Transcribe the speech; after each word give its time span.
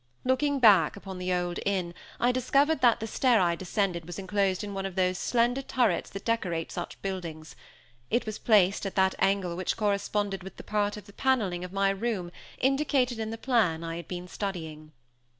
Looking 0.23 0.57
back 0.57 0.95
upon 0.97 1.19
the 1.19 1.31
old 1.31 1.59
inn 1.63 1.93
I 2.19 2.31
discovered 2.31 2.81
that 2.81 2.99
the 2.99 3.05
stair 3.05 3.39
I 3.39 3.53
descended 3.55 4.05
was 4.05 4.17
enclosed 4.17 4.63
in 4.63 4.73
one 4.73 4.87
of 4.87 4.95
those 4.95 5.19
slender 5.19 5.61
turrets 5.61 6.09
that 6.09 6.25
decorate 6.25 6.71
such 6.71 6.99
buildings. 7.03 7.55
It 8.09 8.25
was 8.25 8.39
placed 8.39 8.87
at 8.87 8.95
that 8.95 9.13
angle 9.19 9.55
which 9.55 9.77
corresponded 9.77 10.41
with 10.41 10.57
the 10.57 10.63
part 10.63 10.97
of 10.97 11.05
the 11.05 11.13
paneling 11.13 11.63
of 11.63 11.71
my 11.71 11.91
room 11.91 12.31
indicated 12.57 13.19
in 13.19 13.29
the 13.29 13.37
plan 13.37 13.83
I 13.83 13.97
had 13.97 14.07
been 14.07 14.27
studying. 14.27 14.91